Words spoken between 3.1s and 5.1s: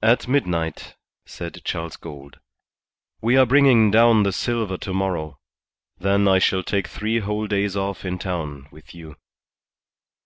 "We are bringing down the silver to